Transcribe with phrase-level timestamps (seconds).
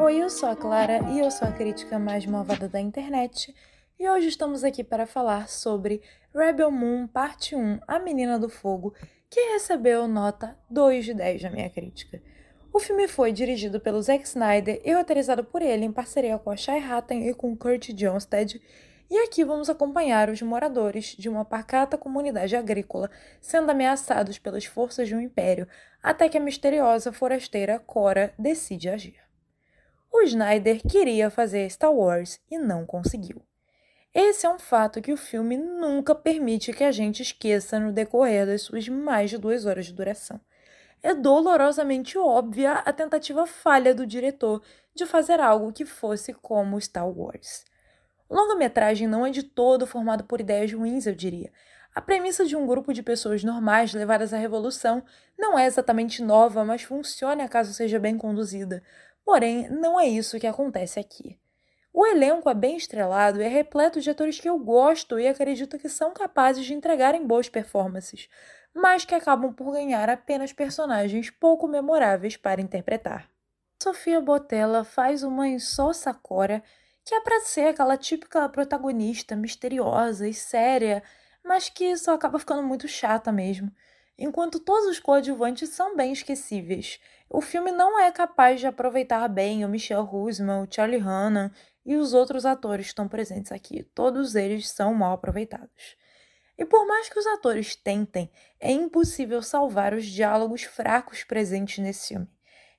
[0.00, 3.52] Oi, eu sou a Clara e eu sou a crítica mais malvada da internet.
[3.98, 6.00] E hoje estamos aqui para falar sobre
[6.32, 8.94] Rebel Moon Parte 1, A Menina do Fogo,
[9.28, 12.22] que recebeu nota 2 de 10 na minha crítica.
[12.72, 16.56] O filme foi dirigido pelo Zack Snyder e roteirizado por ele em parceria com a
[16.56, 18.62] Shai Hatton e com Kurt Johnstead.
[19.10, 23.10] E aqui vamos acompanhar os moradores de uma pacata comunidade agrícola
[23.40, 25.66] sendo ameaçados pelas forças de um império,
[26.00, 29.27] até que a misteriosa forasteira Cora decide agir.
[30.12, 33.42] O Snyder queria fazer Star Wars e não conseguiu.
[34.14, 38.46] Esse é um fato que o filme nunca permite que a gente esqueça no decorrer
[38.46, 40.40] das suas mais de duas horas de duração.
[41.02, 44.62] É dolorosamente óbvia a tentativa falha do diretor
[44.94, 47.64] de fazer algo que fosse como Star Wars.
[48.28, 51.52] O longa-metragem não é de todo formado por ideias ruins, eu diria.
[51.94, 55.02] A premissa de um grupo de pessoas normais levadas à revolução
[55.38, 58.82] não é exatamente nova, mas funciona caso seja bem conduzida.
[59.28, 61.38] Porém, não é isso que acontece aqui.
[61.92, 65.78] O elenco é bem estrelado e é repleto de atores que eu gosto e acredito
[65.78, 68.26] que são capazes de entregarem boas performances,
[68.72, 73.28] mas que acabam por ganhar apenas personagens pouco memoráveis para interpretar.
[73.82, 76.62] Sofia Botella faz uma Insossa Cora,
[77.04, 81.02] que é para ser aquela típica protagonista misteriosa e séria,
[81.44, 83.70] mas que só acaba ficando muito chata mesmo.
[84.18, 86.98] Enquanto todos os coadjuvantes são bem esquecíveis,
[87.30, 91.52] o filme não é capaz de aproveitar bem o Michelle Husman, o Charlie Hanna
[91.86, 93.84] e os outros atores que estão presentes aqui.
[93.94, 95.96] Todos eles são mal aproveitados.
[96.58, 102.08] E por mais que os atores tentem, é impossível salvar os diálogos fracos presentes nesse
[102.08, 102.28] filme.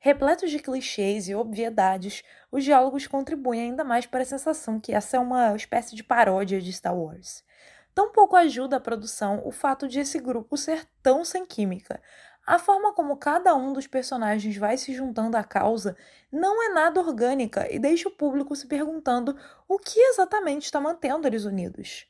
[0.00, 5.16] Repletos de clichês e obviedades, os diálogos contribuem ainda mais para a sensação que essa
[5.16, 7.44] é uma espécie de paródia de Star Wars.
[7.94, 12.00] Tampouco ajuda a produção o fato de esse grupo ser tão sem química.
[12.46, 15.96] A forma como cada um dos personagens vai se juntando à causa
[16.32, 19.36] não é nada orgânica e deixa o público se perguntando
[19.68, 22.06] o que exatamente está mantendo eles unidos.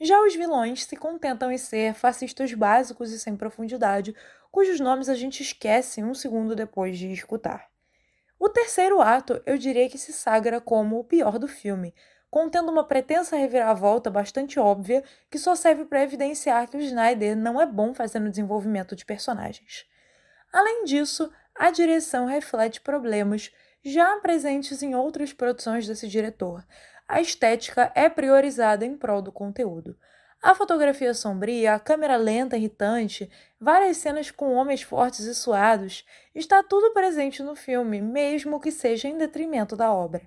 [0.00, 4.16] Já os vilões se contentam em ser fascistas básicos e sem profundidade,
[4.50, 7.68] cujos nomes a gente esquece um segundo depois de escutar.
[8.38, 11.94] O terceiro ato eu diria que se sagra como o pior do filme,
[12.32, 17.60] contendo uma pretensa reviravolta bastante óbvia que só serve para evidenciar que o Snyder não
[17.60, 19.84] é bom fazendo desenvolvimento de personagens.
[20.50, 23.52] Além disso, a direção reflete problemas
[23.84, 26.64] já presentes em outras produções desse diretor.
[27.06, 29.94] A estética é priorizada em prol do conteúdo.
[30.42, 36.62] A fotografia sombria, a câmera lenta irritante, várias cenas com homens fortes e suados, está
[36.62, 40.22] tudo presente no filme, mesmo que seja em detrimento da obra.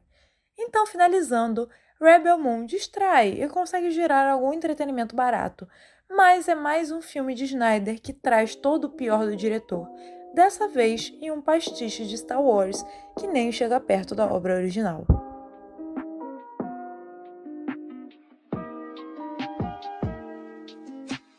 [0.57, 1.67] Então, finalizando,
[1.99, 5.67] Rebel Moon distrai e consegue gerar algum entretenimento barato,
[6.09, 9.87] mas é mais um filme de Snyder que traz todo o pior do diretor,
[10.33, 12.85] dessa vez em um pastiche de Star Wars
[13.17, 15.24] que nem chega perto da obra original.